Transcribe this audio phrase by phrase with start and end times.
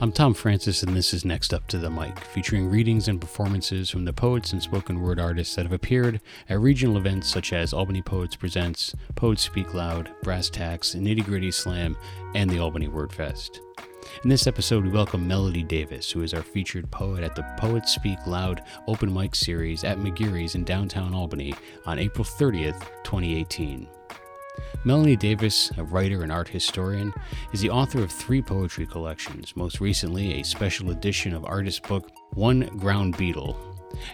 [0.00, 3.88] I'm Tom Francis, and this is Next Up to the Mic, featuring readings and performances
[3.88, 7.72] from the poets and spoken word artists that have appeared at regional events such as
[7.72, 11.96] Albany Poets Presents, Poets Speak Loud, Brass Tacks, Nitty Gritty Slam,
[12.34, 13.60] and the Albany Word Fest.
[14.22, 17.94] In this episode, we welcome Melody Davis, who is our featured poet at the Poets
[17.94, 21.54] Speak Loud open mic series at McGeary's in downtown Albany
[21.86, 23.88] on April 30th, 2018.
[24.84, 27.12] Melody Davis, a writer and art historian,
[27.52, 32.10] is the author of three poetry collections, most recently a special edition of artist book
[32.34, 33.56] One Ground Beetle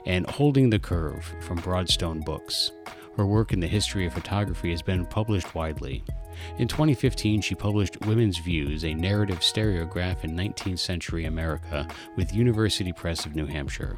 [0.06, 2.72] and Holding the Curve from Broadstone Books.
[3.16, 6.02] Her work in the history of photography has been published widely.
[6.58, 12.92] In 2015, she published Women's Views, a narrative stereograph in 19th century America with University
[12.92, 13.96] Press of New Hampshire.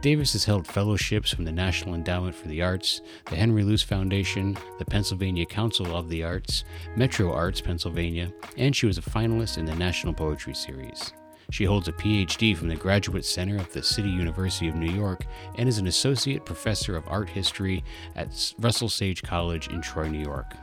[0.00, 4.56] Davis has held fellowships from the National Endowment for the Arts, the Henry Luce Foundation,
[4.78, 6.64] the Pennsylvania Council of the Arts,
[6.96, 11.12] Metro Arts Pennsylvania, and she was a finalist in the National Poetry Series.
[11.50, 15.26] She holds a PhD from the Graduate Center of the City University of New York
[15.56, 17.84] and is an associate professor of art history
[18.16, 20.54] at Russell Sage College in Troy, New York.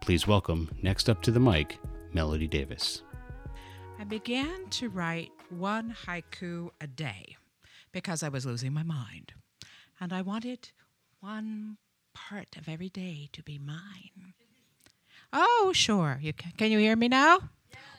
[0.00, 1.78] Please welcome, next up to the mic,
[2.12, 3.02] Melody Davis.
[3.98, 7.36] I began to write one haiku a day
[7.94, 9.32] because I was losing my mind.
[10.00, 10.72] And I wanted
[11.20, 11.78] one
[12.12, 14.34] part of every day to be mine.
[15.32, 16.18] Oh, sure.
[16.20, 17.38] You can, can you hear me now?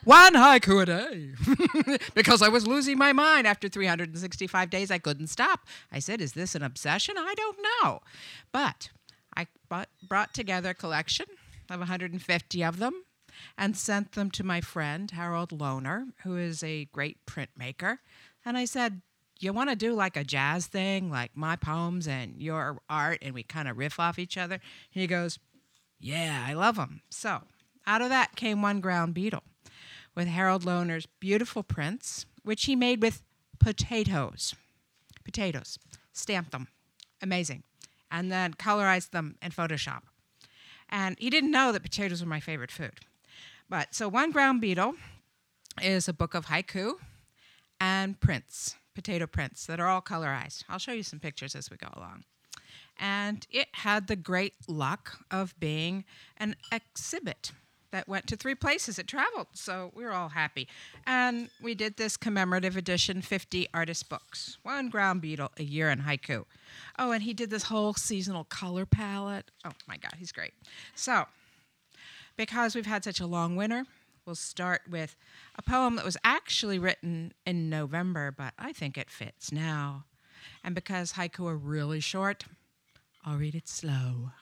[0.04, 1.98] One haiku a day.
[2.14, 4.90] because I was losing my mind after 365 days.
[4.90, 5.66] I couldn't stop.
[5.90, 7.16] I said, Is this an obsession?
[7.18, 8.00] I don't know.
[8.52, 8.90] But
[9.34, 9.46] I
[10.06, 11.26] brought together a collection
[11.70, 13.02] of 150 of them
[13.58, 17.98] and sent them to my friend, Harold Lohner, who is a great printmaker.
[18.44, 19.02] And I said,
[19.40, 23.34] you want to do like a jazz thing, like my poems and your art, and
[23.34, 24.60] we kind of riff off each other?
[24.90, 25.38] he goes,
[26.00, 27.02] Yeah, I love them.
[27.10, 27.42] So
[27.86, 29.42] out of that came One Ground Beetle
[30.14, 33.22] with Harold Lohner's beautiful prints, which he made with
[33.60, 34.54] potatoes.
[35.24, 35.78] Potatoes.
[36.12, 36.68] Stamped them.
[37.20, 37.62] Amazing.
[38.10, 40.02] And then colorized them in Photoshop.
[40.88, 43.00] And he didn't know that potatoes were my favorite food.
[43.68, 44.94] But so One Ground Beetle
[45.82, 46.94] is a book of haiku
[47.80, 50.64] and prints potato prints that are all colorized.
[50.68, 52.24] I'll show you some pictures as we go along.
[52.98, 56.04] And it had the great luck of being
[56.38, 57.52] an exhibit
[57.92, 58.98] that went to three places.
[58.98, 60.66] It traveled, so we were all happy.
[61.06, 66.00] And we did this commemorative edition 50 artist books, one ground beetle, a year in
[66.00, 66.46] haiku.
[66.98, 69.50] Oh, and he did this whole seasonal color palette.
[69.64, 70.54] Oh my God, he's great.
[70.94, 71.26] So,
[72.36, 73.84] because we've had such a long winter,
[74.26, 75.16] we'll start with
[75.56, 80.04] a poem that was actually written in November, but I think it fits now.
[80.64, 82.44] And because haiku are really short,
[83.24, 84.32] I'll read it slow.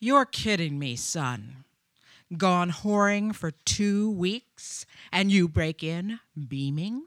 [0.00, 1.64] You're kidding me, son.
[2.36, 7.04] Gone whoring for two weeks, and you break in beaming?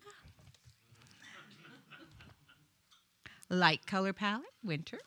[3.49, 4.99] Light color palette, winter.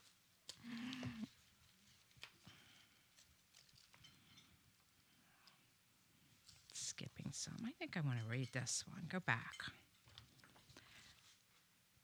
[7.65, 9.03] I think I want to read this one.
[9.09, 9.57] Go back.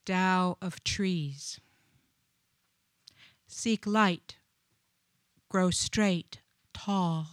[0.04, 1.60] Tao of trees.
[3.46, 4.36] Seek light,
[5.48, 6.40] grow straight,
[6.72, 7.26] tall,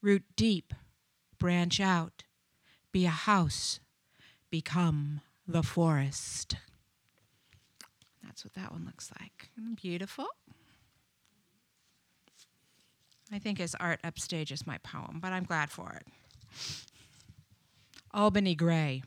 [0.00, 0.74] root deep,
[1.38, 2.24] branch out,
[2.92, 3.80] be a house,
[4.50, 6.56] become the forest.
[8.22, 9.50] That's what that one looks like.
[9.80, 10.26] Beautiful.
[13.32, 16.06] I think his art upstages my poem, but I'm glad for it.
[18.14, 19.02] Albany Gray.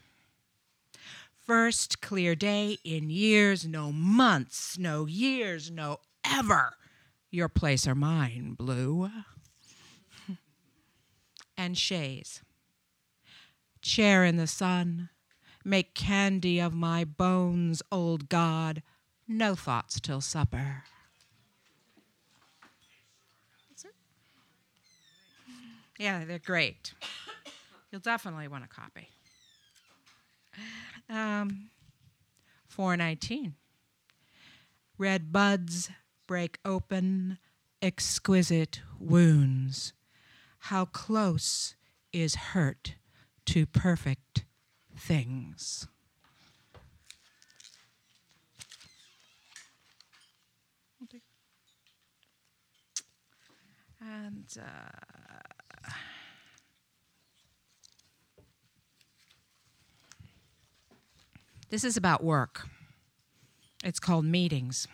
[1.46, 6.74] First clear day in years, no months, no years, no ever.
[7.30, 9.12] Your place or mine, blue.
[11.58, 12.42] and Shays.
[13.82, 15.10] Chair in the sun,
[15.64, 18.82] make candy of my bones, old God.
[19.28, 20.84] No thoughts till supper.
[26.00, 26.94] Yeah, they're great.
[27.96, 29.08] You'll definitely want a copy.
[31.10, 31.70] Um,
[32.68, 33.56] 419.
[34.98, 35.90] Red buds
[36.28, 37.38] break open,
[37.82, 39.94] exquisite wounds.
[40.58, 41.76] How close
[42.12, 42.96] is hurt
[43.46, 44.44] to perfect
[44.98, 45.88] things?
[54.02, 55.15] And uh,
[61.76, 62.70] This is about work.
[63.84, 64.88] It's called meetings.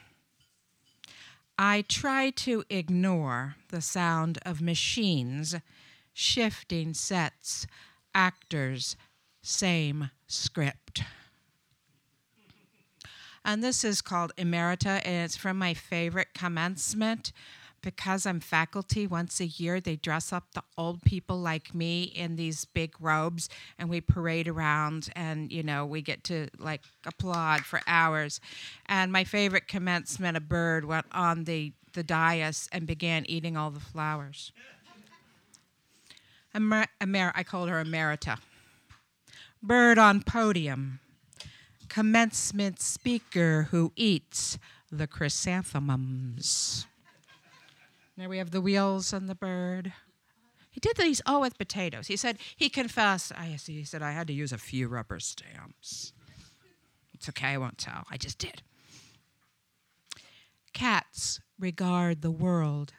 [1.55, 5.55] I try to ignore the sound of machines
[6.11, 7.67] shifting sets
[8.15, 8.95] actors,
[9.43, 11.03] same script.
[13.45, 17.31] And this is called Emerita, and it's from my favorite commencement.
[17.81, 22.35] Because I'm faculty, once a year they dress up the old people like me in
[22.35, 23.49] these big robes,
[23.79, 28.39] and we parade around, and you know we get to like applaud for hours.
[28.85, 33.71] And my favorite commencement, a bird went on the the dais and began eating all
[33.71, 34.51] the flowers.
[36.55, 38.37] Emer- Emer- I called her Emerita.
[39.63, 40.99] Bird on podium
[41.91, 44.57] commencement speaker who eats
[44.89, 46.87] the chrysanthemums.
[48.27, 49.93] We have the wheels and the bird.
[50.69, 52.07] He did these all with potatoes.
[52.07, 53.31] He said he confessed.
[53.37, 53.77] I see.
[53.79, 56.13] He said I had to use a few rubber stamps.
[57.13, 57.49] It's okay.
[57.49, 58.05] I won't tell.
[58.09, 58.61] I just did.
[60.73, 62.93] Cats regard the world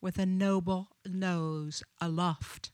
[0.00, 2.72] with a noble nose aloft.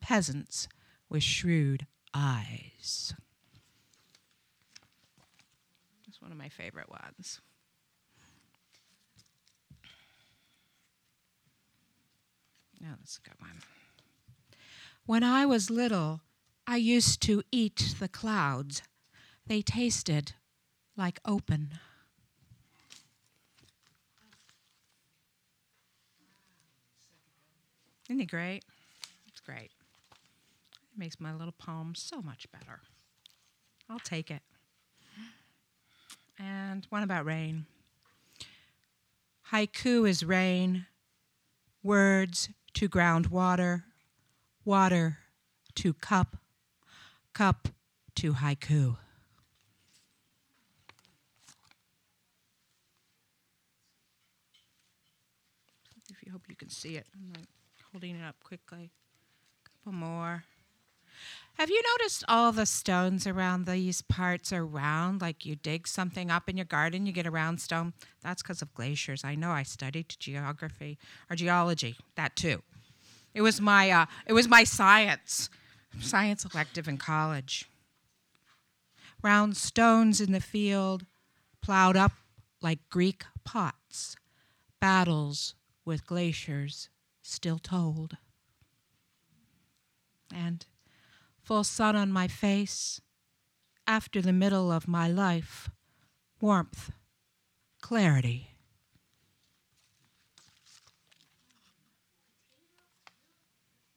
[0.00, 0.68] Peasants
[1.08, 3.14] with shrewd eyes.
[6.06, 7.40] That's one of my favorite ones.
[12.80, 13.60] No, that's a good one.
[15.04, 16.20] When I was little,
[16.66, 18.82] I used to eat the clouds.
[19.46, 20.32] They tasted
[20.96, 21.72] like open.
[28.08, 28.64] Isn't it great?
[29.28, 29.70] It's great.
[30.12, 32.80] It makes my little poem so much better.
[33.88, 34.42] I'll take it.
[36.38, 37.66] And one about rain.
[39.52, 40.86] Haiku is rain,
[41.82, 43.84] words to ground water,
[44.64, 45.18] water
[45.76, 46.36] to cup,
[47.32, 47.68] cup
[48.16, 48.96] to haiku.
[56.10, 57.48] If you hope you can see it, I'm like
[57.92, 58.90] holding it up quickly.
[59.64, 60.44] A couple more.
[61.60, 65.20] Have you noticed all the stones around these parts are round?
[65.20, 67.92] Like you dig something up in your garden, you get a round stone.
[68.22, 69.24] That's because of glaciers.
[69.24, 69.50] I know.
[69.50, 70.96] I studied geography
[71.28, 71.96] or geology.
[72.16, 72.62] That too.
[73.34, 75.50] It was my uh, it was my science
[76.00, 77.68] science elective in college.
[79.22, 81.04] Round stones in the field,
[81.60, 82.12] plowed up
[82.62, 84.16] like Greek pots.
[84.80, 86.88] Battles with glaciers
[87.20, 88.16] still told.
[90.34, 90.64] And
[91.50, 93.00] full sun on my face,
[93.84, 95.68] after the middle of my life,
[96.40, 96.92] warmth,
[97.82, 98.50] clarity.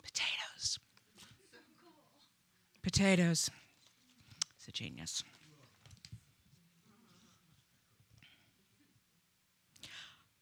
[0.01, 0.79] Potatoes.
[2.81, 3.51] Potatoes.
[4.57, 5.23] It's a genius.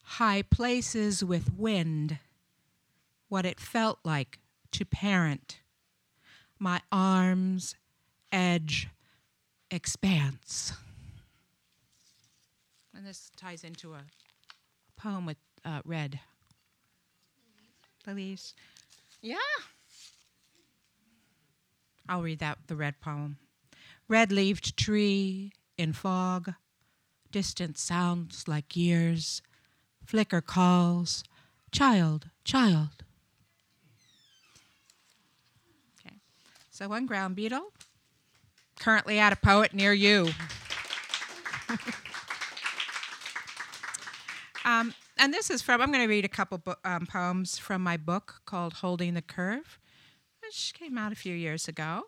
[0.04, 2.20] High places with wind,
[3.28, 4.40] what it felt like
[4.72, 5.61] to parent
[6.62, 7.76] my arms,
[8.32, 8.88] edge,
[9.72, 10.74] expanse.
[12.96, 14.04] And this ties into a
[14.96, 16.20] poem with uh, red.
[18.06, 18.54] The leaves.
[19.24, 19.38] Yeah.
[22.08, 23.38] I'll read that, the red poem.
[24.08, 26.54] Red leaved tree in fog,
[27.32, 29.42] distant sounds like years,
[30.06, 31.24] flicker calls,
[31.72, 33.04] child, child.
[36.82, 37.72] So one ground beetle,
[38.80, 40.32] currently at a poet near you.
[44.66, 47.84] um, and this is from, I'm going to read a couple bo- um, poems from
[47.84, 49.78] my book called Holding the Curve,
[50.42, 52.06] which came out a few years ago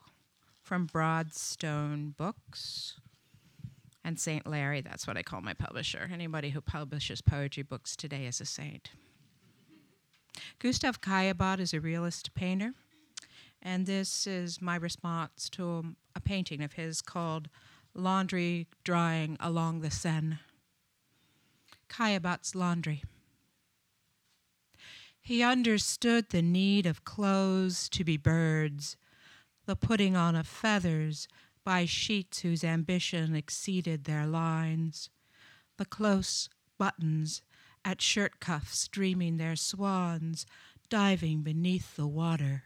[0.63, 3.00] from Broadstone Books
[4.03, 4.48] and St.
[4.48, 4.82] Larry.
[4.82, 6.10] That's what I call my publisher.
[6.12, 8.89] Anybody who publishes poetry books today is a saint.
[10.58, 12.74] Gustav Caillebotte is a realist painter.
[13.65, 17.48] And this is my response to a painting of his called
[17.96, 20.39] Laundry Drying Along the Seine.
[21.88, 23.03] Caillebotte's Laundry.
[25.22, 28.98] He understood the need of clothes to be birds,
[29.65, 31.29] the putting on of feathers
[31.63, 35.10] by sheets whose ambition exceeded their lines,
[35.77, 37.41] the close buttons
[37.86, 40.46] at shirt cuffs dreaming their swans
[40.89, 42.63] diving beneath the water.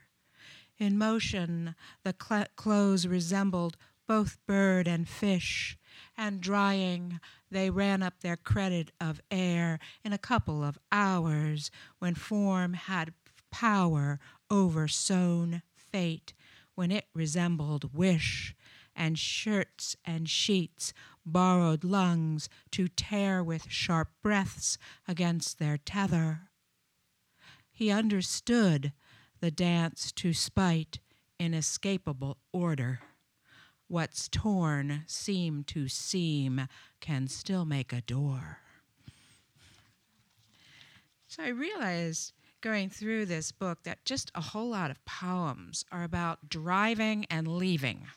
[0.80, 5.78] In motion, the cl- clothes resembled both bird and fish,
[6.16, 7.20] and drying,
[7.50, 13.14] they ran up their credit of air in a couple of hours when form had
[13.52, 14.20] power
[14.50, 16.34] over sown fate,
[16.76, 18.56] when it resembled wish,
[18.96, 20.94] and shirts and sheets
[21.26, 26.50] borrowed lungs to tear with sharp breaths against their tether.
[27.72, 28.94] He understood
[29.40, 31.00] the dance to spite
[31.40, 33.00] inescapable order.
[33.88, 36.68] What's torn seam to seam
[37.00, 38.60] can still make a door.
[41.28, 46.04] So I realized going through this book that just a whole lot of poems are
[46.04, 48.08] about driving and leaving.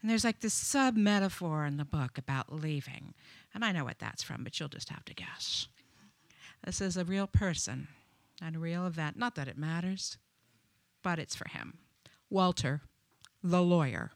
[0.00, 3.14] And there's like this sub metaphor in the book about leaving.
[3.54, 5.68] And I know what that's from, but you'll just have to guess.
[6.64, 7.88] This is a real person
[8.40, 9.16] and a real event.
[9.16, 10.18] Not that it matters,
[11.02, 11.78] but it's for him.
[12.28, 12.82] Walter,
[13.42, 14.12] the lawyer.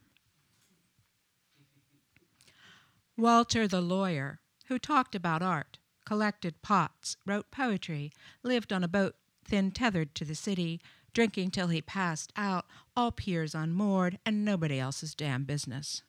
[3.17, 8.12] Walter, the lawyer, who talked about art, collected pots, wrote poetry,
[8.43, 10.81] lived on a boat thin tethered to the city,
[11.12, 16.03] drinking till he passed out, all piers unmoored, and nobody else's damn business.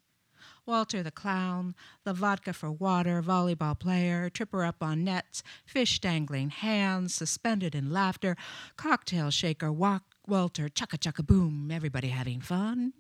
[0.66, 6.50] Walter the clown, the vodka for water volleyball player, tripper up on nets, fish dangling
[6.50, 8.36] hands, suspended in laughter,
[8.78, 12.94] cocktail shaker, walk, Walter, chucka chucka boom, everybody having fun.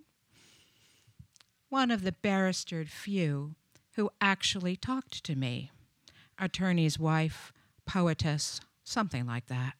[1.69, 3.55] One of the barristered few
[3.95, 5.71] who actually talked to me
[6.39, 7.53] attorney's wife,
[7.85, 9.75] poetess, something like that.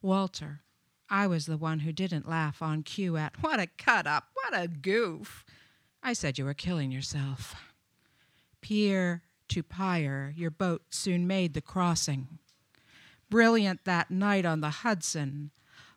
[0.00, 0.62] Walter,
[1.10, 4.58] I was the one who didn't laugh on cue at, What a cut up, what
[4.58, 5.44] a goof.
[6.06, 7.54] I said you were killing yourself.
[8.60, 12.38] Pier to pyre, your boat soon made the crossing.
[13.30, 15.50] Brilliant that night on the Hudson,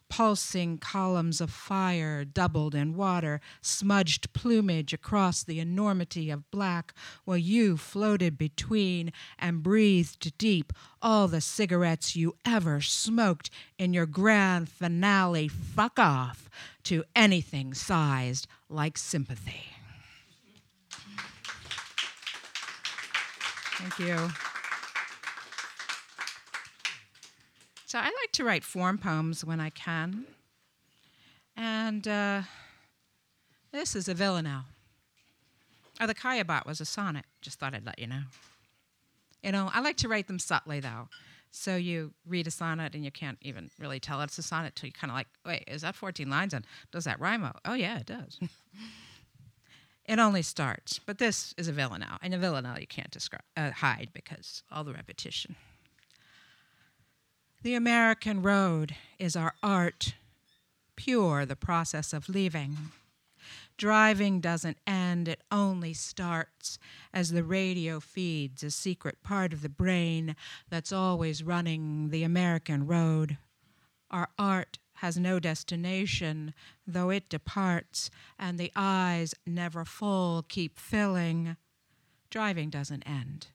[0.08, 6.94] pulsing columns of fire doubled in water, smudged plumage across the enormity of black,
[7.26, 10.72] while you floated between and breathed deep
[11.02, 16.50] all the cigarettes you ever smoked in your grand finale fuck off
[16.84, 19.77] to anything sized like sympathy.
[23.78, 24.30] Thank you.
[27.86, 30.26] So I like to write form poems when I can.
[31.56, 32.42] And uh,
[33.72, 34.66] this is a villanelle.
[36.02, 37.26] Oh, the Caillebotte was a sonnet.
[37.42, 38.24] Just thought I'd let you know.
[39.44, 41.08] You know, I like to write them subtly, though.
[41.52, 44.88] So you read a sonnet and you can't even really tell it's a sonnet till
[44.88, 46.54] you kind of like, wait, is that 14 lines?
[46.54, 47.50] And does that rhyme?
[47.64, 48.40] Oh yeah, it does.
[50.08, 51.00] it only starts.
[51.00, 52.18] But this is a villanelle.
[52.22, 55.56] And a villanelle you can't describe, uh, hide because all the repetition.
[57.64, 60.14] The American road is our art,
[60.96, 62.78] pure the process of leaving.
[63.78, 66.80] Driving doesn't end, it only starts
[67.14, 70.36] as the radio feeds a secret part of the brain
[70.70, 73.38] that's always running the American road.
[74.10, 76.54] Our art has no destination,
[76.86, 81.56] though it departs, and the eyes, never full, keep filling.
[82.30, 83.48] Driving doesn't end.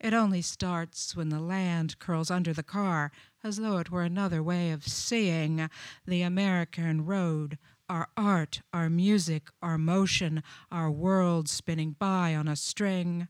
[0.00, 3.10] It only starts when the land curls under the car,
[3.42, 5.68] as though it were another way of seeing
[6.06, 12.56] the American road, our art, our music, our motion, our world spinning by on a
[12.56, 13.28] string.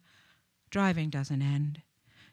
[0.70, 1.82] Driving doesn't end.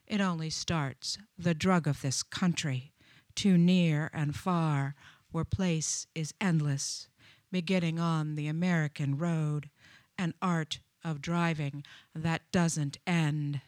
[0.07, 2.93] It only starts, the drug of this country,
[3.35, 4.95] too near and far,
[5.33, 7.09] where place is endless,
[7.51, 9.69] beginning on the American road,
[10.17, 11.83] an art of driving
[12.15, 13.59] that doesn't end.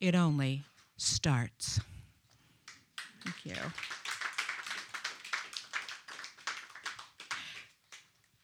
[0.00, 0.64] It only
[0.96, 1.78] starts.
[3.22, 3.62] Thank you.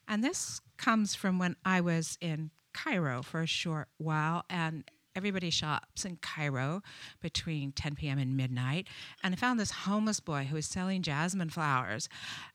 [0.07, 4.85] And this comes from when I was in Cairo for a short while, and
[5.17, 6.83] everybody shops in Cairo
[7.21, 8.19] between 10 p.m.
[8.19, 8.87] and midnight.
[9.23, 12.09] And I found this homeless boy who was selling jasmine flowers.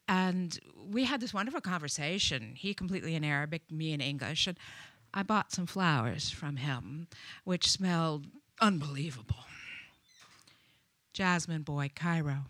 [0.08, 2.54] And we had this wonderful conversation.
[2.56, 4.46] He completely in Arabic, me in English.
[4.46, 4.58] And
[5.14, 7.08] I bought some flowers from him,
[7.44, 8.28] which smelled
[8.62, 9.44] unbelievable.
[11.14, 12.46] Jasmine Boy, Cairo.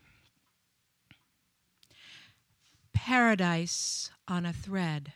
[2.93, 5.13] Paradise on a thread.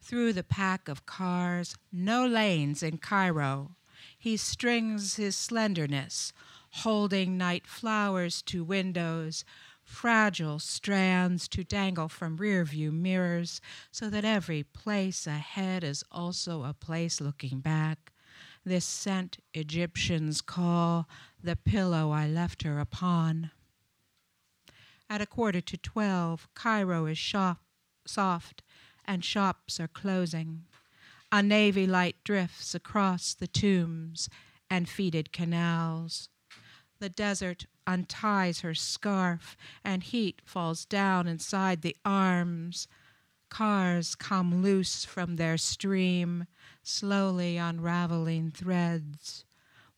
[0.00, 3.72] Through the pack of cars, no lanes in Cairo,
[4.28, 6.34] he strings his slenderness,
[6.84, 9.42] holding night flowers to windows,
[9.82, 16.74] fragile strands to dangle from rearview mirrors, so that every place ahead is also a
[16.74, 18.12] place looking back
[18.66, 21.08] this scent Egyptians call
[21.42, 23.50] the pillow I left her upon.
[25.08, 27.62] At a quarter to twelve, Cairo is shop,
[28.06, 28.62] soft
[29.06, 30.64] and shops are closing.
[31.30, 34.30] A navy light drifts across the tombs
[34.70, 36.30] and feeded canals.
[37.00, 39.54] The desert unties her scarf,
[39.84, 42.88] and heat falls down inside the arms.
[43.50, 46.46] Cars come loose from their stream,
[46.82, 49.44] slowly unraveling threads.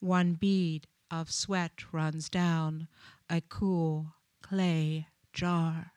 [0.01, 2.89] One bead of sweat runs down
[3.29, 5.93] a cool clay jar.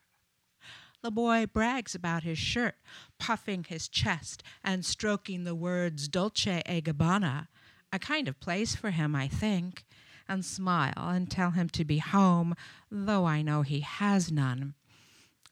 [1.03, 2.75] The boy brags about his shirt,
[3.19, 7.49] puffing his chest and stroking the words Dolce e Gabbana,
[7.91, 9.83] a kind of place for him, I think,
[10.29, 12.55] and smile and tell him to be home,
[12.89, 14.75] though I know he has none.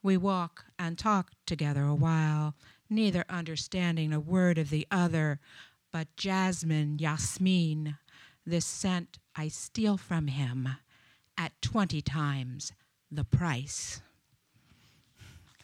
[0.01, 2.55] We walk and talk together a while,
[2.89, 5.41] neither understanding a word of the other,
[5.91, 7.97] but jasmine, yasmin,
[8.45, 10.69] this scent I steal from him
[11.37, 12.71] at twenty times
[13.11, 14.01] the price.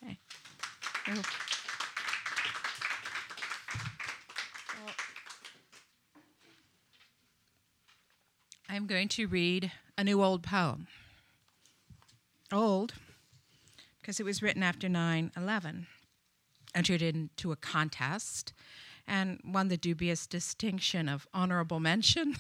[0.08, 0.18] Okay.
[8.70, 10.88] I'm going to read a new old poem.
[12.52, 12.94] Old,
[14.00, 15.88] because it was written after 9 11,
[16.76, 18.54] entered into a contest,
[19.08, 22.36] and won the dubious distinction of honorable mention.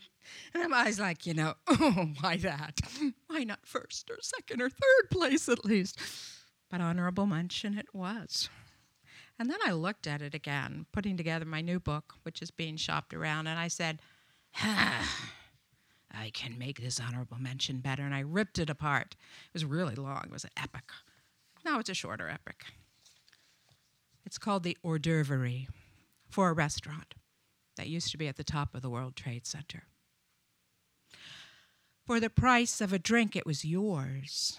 [0.54, 2.80] and I'm always like, you know, oh, why that?
[3.26, 5.98] Why not first or second or third place at least?
[6.72, 8.48] But honorable mention it was.
[9.38, 12.78] And then I looked at it again, putting together my new book, which is being
[12.78, 14.00] shopped around, and I said,
[14.54, 18.02] I can make this honorable mention better.
[18.02, 19.16] And I ripped it apart.
[19.48, 20.84] It was really long, it was an epic.
[21.62, 22.64] Now it's a shorter epic.
[24.24, 25.66] It's called The Hors d'oeuvre
[26.30, 27.14] for a restaurant
[27.76, 29.82] that used to be at the top of the World Trade Center.
[32.06, 34.58] For the price of a drink, it was yours.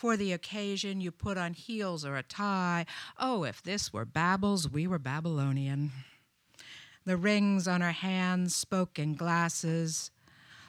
[0.00, 2.86] For the occasion, you put on heels or a tie.
[3.18, 5.92] Oh, if this were Babel's, we were Babylonian.
[7.04, 10.10] The rings on our hands spoke in glasses,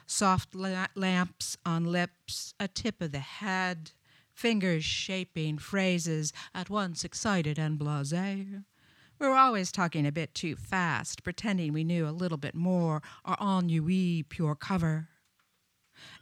[0.06, 3.92] soft la- lamps on lips, a tip of the head,
[4.34, 8.12] fingers shaping phrases at once excited and blase.
[8.12, 13.00] We were always talking a bit too fast, pretending we knew a little bit more,
[13.24, 15.08] our ennui pure cover.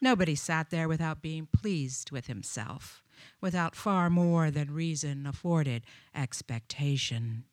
[0.00, 3.02] Nobody sat there without being pleased with himself,
[3.40, 7.44] without far more than reason afforded expectation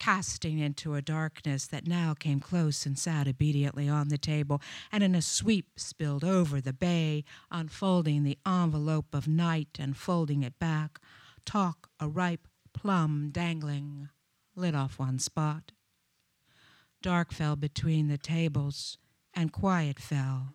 [0.00, 4.60] casting into a darkness that now came close and sat obediently on the table,
[4.90, 10.42] and in a sweep spilled over the bay, unfolding the envelope of night and folding
[10.42, 10.98] it back,
[11.44, 14.08] talk a ripe plum dangling
[14.56, 15.70] lit off one spot.
[17.02, 18.98] Dark fell between the tables,
[19.34, 20.54] and quiet fell,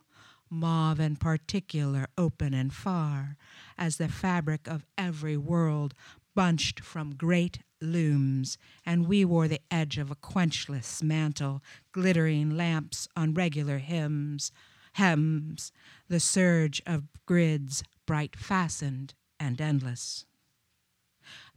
[0.49, 3.37] mauve and particular, open and far,
[3.77, 5.93] as the fabric of every world
[6.35, 13.07] bunched from great looms, and we wore the edge of a quenchless mantle, glittering lamps
[13.15, 14.51] on regular hymns,
[14.93, 15.71] hems,
[16.07, 20.25] the surge of grids bright fastened and endless.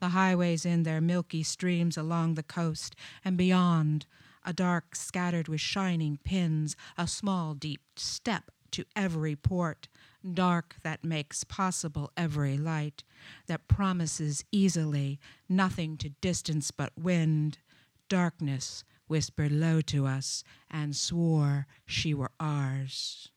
[0.01, 4.07] The highways in their milky streams along the coast, and beyond,
[4.45, 9.89] a dark scattered with shining pins, a small deep step to every port,
[10.35, 13.05] dark that makes possible every light,
[13.47, 17.59] that promises easily nothing to distance but wind,
[18.09, 23.31] darkness whispered low to us and swore she were ours.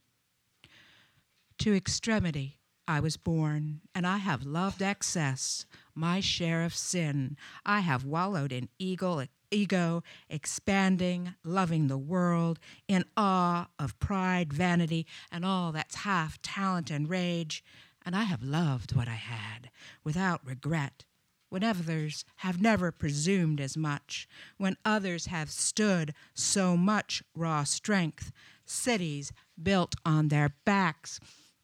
[1.60, 5.66] To extremity I was born, and I have loved excess,
[5.96, 7.38] my share of sin.
[7.66, 15.06] I have wallowed in ego, ego, expanding, loving the world, in awe of pride, vanity,
[15.32, 17.64] and all that's half talent and rage.
[18.04, 19.70] And I have loved what I had
[20.04, 21.06] without regret.
[21.50, 28.32] When others have never presumed as much, when others have stood so much raw strength,
[28.66, 31.20] cities built on their backs,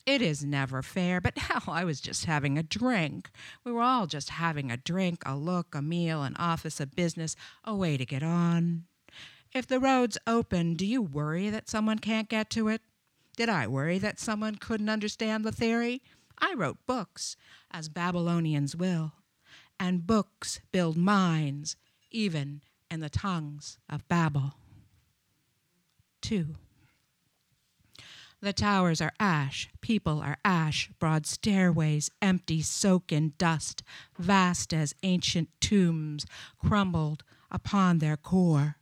[0.07, 3.29] it is never fair, but hell, I was just having a drink.
[3.65, 7.35] We were all just having a drink, a look, a meal, an office, a business,
[7.65, 8.85] a way to get on.
[9.53, 12.81] If the road's open, do you worry that someone can't get to it?
[13.35, 16.01] Did I worry that someone couldn't understand the theory?
[16.39, 17.35] I wrote books,
[17.69, 19.11] as Babylonians will,
[19.79, 21.75] and books build minds,
[22.11, 24.53] even in the tongues of Babel.
[26.21, 26.55] 2.
[28.39, 33.81] The towers are ash, people are ash, broad stairways empty, soak in dust,
[34.19, 36.25] vast as ancient tombs,
[36.63, 38.77] crumbled upon their core.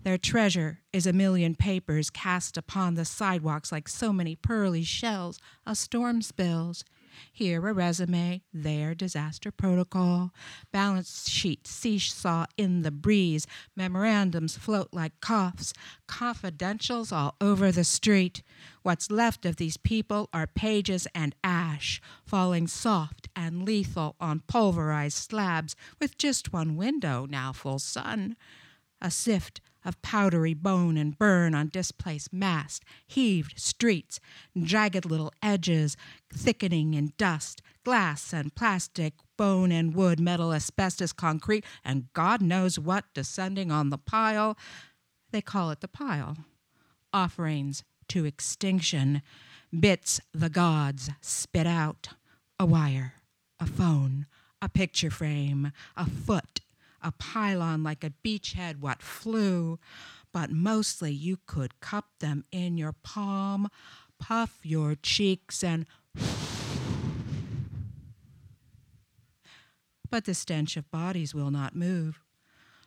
[0.00, 5.38] Their treasure is a million papers cast upon the sidewalks like so many pearly shells
[5.64, 6.84] a storm spills.
[7.32, 10.32] Here a resume, there disaster protocol.
[10.72, 13.46] Balance sheet seesaw in the breeze.
[13.76, 15.74] Memorandums float like coughs.
[16.08, 18.42] Confidentials all over the street.
[18.82, 25.18] What's left of these people are pages and ash, falling soft and lethal on pulverized
[25.18, 28.36] slabs with just one window, now full sun.
[29.00, 34.20] A sift of powdery bone and burn on displaced mast, heaved streets,
[34.60, 35.96] jagged little edges
[36.32, 42.78] thickening in dust, glass and plastic, bone and wood, metal, asbestos, concrete, and God knows
[42.78, 44.56] what descending on the pile.
[45.30, 46.36] They call it the pile.
[47.12, 49.22] Offerings to extinction,
[49.78, 52.08] bits the gods spit out
[52.58, 53.14] a wire,
[53.58, 54.26] a phone,
[54.60, 56.51] a picture frame, a foot,
[57.02, 59.78] a pylon like a beachhead, what flew,
[60.32, 63.68] but mostly you could cup them in your palm,
[64.18, 65.86] puff your cheeks, and
[70.10, 72.20] but the stench of bodies will not move.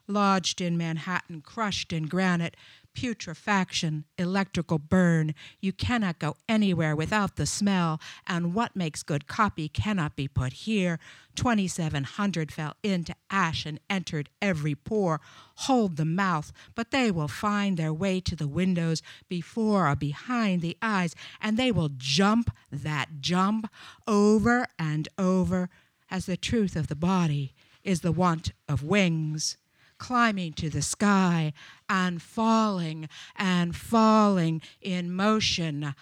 [0.07, 2.55] Lodged in Manhattan, crushed in granite,
[2.95, 5.35] putrefaction, electrical burn.
[5.61, 10.53] You cannot go anywhere without the smell, and what makes good copy cannot be put
[10.53, 10.97] here.
[11.35, 15.21] 2,700 fell into ash and entered every pore.
[15.57, 20.61] Hold the mouth, but they will find their way to the windows before or behind
[20.61, 23.69] the eyes, and they will jump that jump
[24.07, 25.69] over and over
[26.09, 27.53] as the truth of the body
[27.83, 29.57] is the want of wings,
[29.97, 31.53] climbing to the sky
[31.89, 35.93] and falling and falling in motion,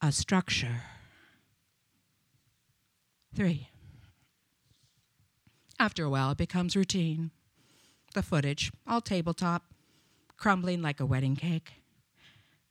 [0.00, 0.82] a structure.
[3.34, 3.68] Three.
[5.78, 7.30] After a while, it becomes routine.
[8.14, 9.64] The footage, all tabletop,
[10.36, 11.72] crumbling like a wedding cake.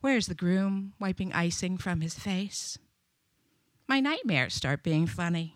[0.01, 2.77] Where's the groom wiping icing from his face?
[3.87, 5.55] My nightmares start being funny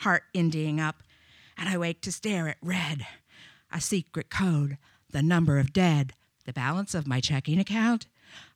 [0.00, 1.02] heart indying up,
[1.56, 3.06] and I wake to stare at red,
[3.72, 4.78] a secret code,
[5.10, 6.14] the number of dead,
[6.50, 8.08] the balance of my checking account,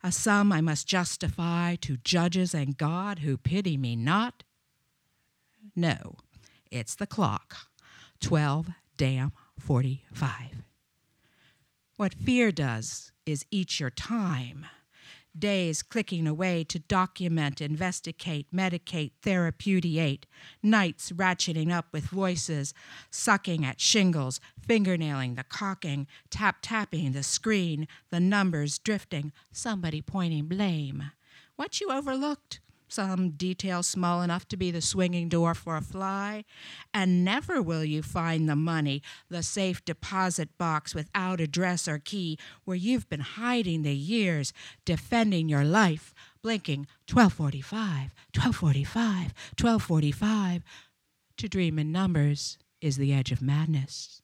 [0.02, 4.42] a sum I must justify to judges and God who pity me not?
[5.76, 6.16] No,
[6.72, 7.56] it's the clock.
[8.20, 9.30] 12 damn
[9.60, 10.64] 45.
[11.96, 14.66] What fear does is eat your time
[15.38, 20.24] days clicking away to document, investigate, medicate, therapeutiate,
[20.62, 22.74] nights ratcheting up with voices,
[23.10, 30.46] sucking at shingles, fingernailing the caulking, tap tapping the screen, the numbers drifting, somebody pointing
[30.46, 31.10] blame.
[31.56, 32.60] What you overlooked?
[32.88, 36.44] Some detail small enough to be the swinging door for a fly,
[36.92, 42.38] and never will you find the money, the safe deposit box without address or key,
[42.64, 44.52] where you've been hiding the years,
[44.84, 50.62] defending your life, blinking 1245, 1245, 1245.
[51.38, 54.22] To dream in numbers is the edge of madness.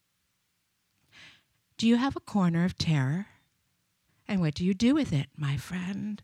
[1.77, 3.25] Do you have a corner of terror?
[4.27, 6.21] And what do you do with it, my friend?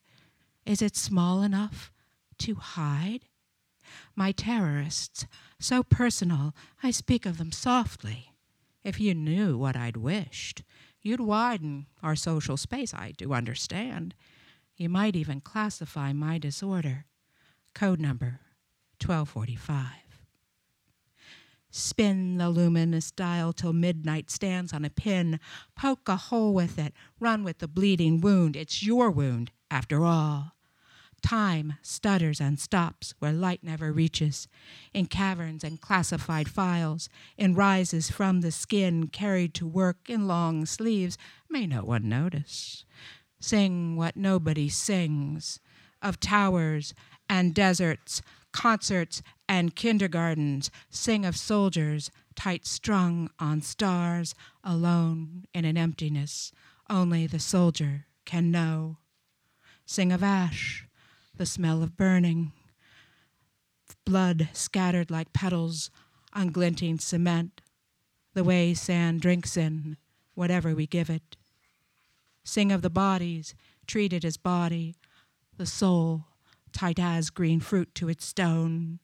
[0.65, 1.91] Is it small enough
[2.39, 3.26] to hide?
[4.15, 5.26] My terrorists,
[5.60, 8.34] so personal, I speak of them softly.
[8.84, 10.63] If you knew what I'd wished,
[11.02, 14.13] you'd widen our social space, I do understand.
[14.76, 17.06] You might even classify my disorder.
[17.73, 18.39] Code number
[19.04, 19.88] 1245.
[21.69, 25.39] Spin the luminous dial till midnight stands on a pin.
[25.76, 26.93] Poke a hole with it.
[27.19, 28.56] Run with the bleeding wound.
[28.56, 30.57] It's your wound, after all.
[31.28, 34.48] Time stutters and stops where light never reaches,
[34.94, 40.66] in caverns and classified files, in rises from the skin carried to work in long
[40.66, 41.18] sleeves,
[41.50, 42.86] may no one notice.
[43.42, 45.60] Sing what nobody sings
[46.02, 46.94] of towers
[47.30, 48.22] and deserts,
[48.54, 56.54] concerts and kindergartens, sing of soldiers tight strung on stars, alone in an emptiness
[56.90, 58.96] only the soldier can know.
[59.86, 60.87] Sing of ash
[61.38, 62.52] the smell of burning,
[64.06, 65.89] blood scattered like petals
[66.34, 67.62] on glinting cement,
[68.34, 69.97] the way sand drinks in
[70.36, 71.36] whatever we give it.
[72.43, 73.56] Sing of the bodies
[73.88, 74.95] treated as body,
[75.58, 76.26] the soul
[76.71, 79.00] tight as green fruit to its stone.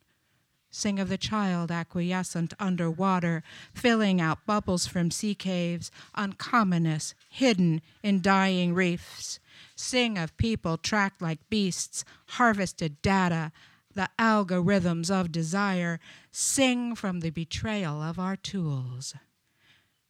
[0.70, 3.44] Sing of the child acquiescent under water,
[3.74, 9.40] filling out bubbles from sea caves, uncommonness hidden in dying reefs,
[9.76, 13.52] Sing of people tracked like beasts, harvested data,
[13.94, 16.00] the algorithms of desire.
[16.32, 19.16] Sing from the betrayal of our tools.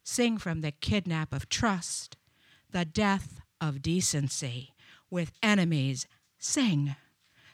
[0.02, 2.16] Sing from the kidnap of trust,
[2.70, 4.74] the death of decency
[5.10, 6.06] with enemies.
[6.38, 6.96] Sing.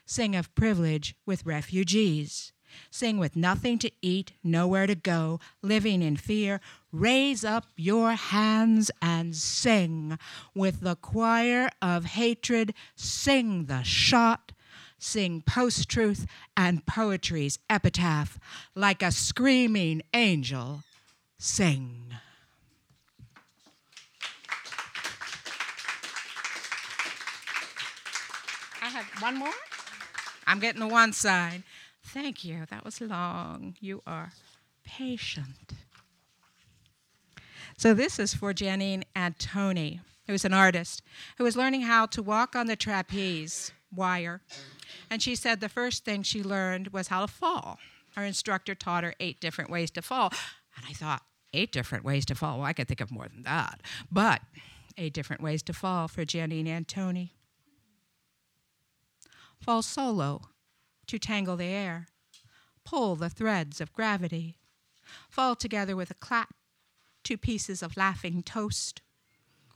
[0.05, 2.51] Sing of privilege with refugees.
[2.89, 6.61] Sing with nothing to eat, nowhere to go, living in fear.
[6.91, 10.17] Raise up your hands and sing.
[10.53, 14.51] With the choir of hatred, sing the shot.
[14.97, 18.37] Sing post truth and poetry's epitaph.
[18.75, 20.83] Like a screaming angel,
[21.39, 22.13] sing.
[28.83, 29.53] I have one more.
[30.45, 31.63] I'm getting the one side.
[32.13, 32.65] Thank you.
[32.69, 33.75] That was long.
[33.79, 34.31] You are
[34.83, 35.73] patient.
[37.77, 41.01] So this is for Janine Antoni, who's an artist
[41.37, 44.41] who was learning how to walk on the trapeze wire.
[45.09, 47.79] And she said the first thing she learned was how to fall.
[48.15, 50.33] Her instructor taught her eight different ways to fall.
[50.75, 51.21] And I thought,
[51.53, 52.57] eight different ways to fall?
[52.57, 53.81] Well, I could think of more than that.
[54.11, 54.41] But
[54.97, 57.31] eight different ways to fall for Janine Antoni.
[59.61, 60.41] Fall solo
[61.11, 62.07] to tangle the air.
[62.85, 64.55] Pull the threads of gravity.
[65.29, 66.53] Fall together with a clap,
[67.21, 69.01] two pieces of laughing toast.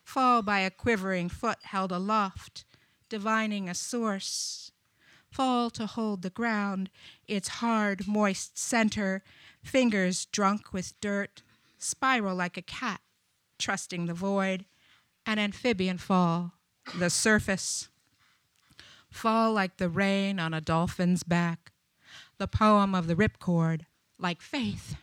[0.01, 2.63] Fall by a quivering foot held aloft,
[3.09, 4.71] divining a source.
[5.29, 6.89] Fall to hold the ground,
[7.27, 9.21] its hard, moist center,
[9.61, 11.43] fingers drunk with dirt,
[11.77, 13.01] spiral like a cat,
[13.59, 14.63] trusting the void,
[15.25, 16.53] an amphibian fall,
[16.97, 17.89] the surface.
[19.15, 21.71] Fall like the rain on a dolphin's back,
[22.37, 23.83] the poem of the ripcord,
[24.19, 24.97] like faith.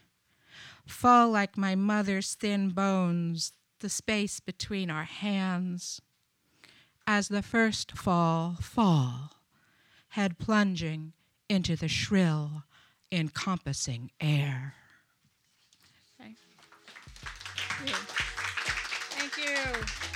[0.86, 6.02] Fall like my mother's thin bones, the space between our hands.
[7.06, 9.30] As the first fall, fall,
[10.10, 11.14] head plunging
[11.48, 12.64] into the shrill,
[13.10, 14.74] encompassing air.
[16.18, 16.36] Thank
[17.86, 17.94] you.
[19.08, 20.11] Thank you.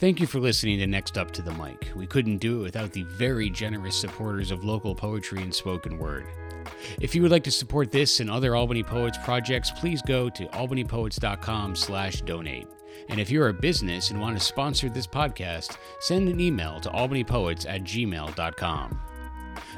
[0.00, 1.92] Thank you for listening to Next Up to the Mic.
[1.94, 6.26] We couldn't do it without the very generous supporters of local poetry and spoken word.
[7.02, 10.46] If you would like to support this and other Albany Poets projects, please go to
[10.46, 12.66] albanypoets.com slash donate.
[13.10, 16.88] And if you're a business and want to sponsor this podcast, send an email to
[16.88, 19.00] albanypoets at gmail.com.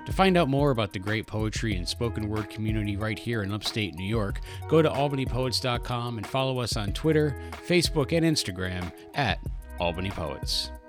[0.06, 3.50] To find out more about the great poetry and spoken word community right here in
[3.50, 7.34] upstate New York, go to albanypoets.com and follow us on Twitter,
[7.66, 9.40] Facebook, and Instagram at
[9.82, 10.81] Albany Poets.